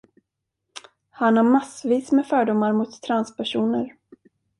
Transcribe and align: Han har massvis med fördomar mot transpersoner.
Han 1.11 1.37
har 1.37 1.43
massvis 1.43 2.11
med 2.11 2.25
fördomar 2.27 2.73
mot 2.73 3.01
transpersoner. 3.01 3.95